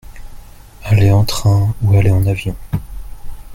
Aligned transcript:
aller 0.83 1.11
en 1.11 1.25
train 1.25 1.75
ou 1.83 1.95
aller 1.95 2.09
en 2.09 2.25
avion. 2.25 2.55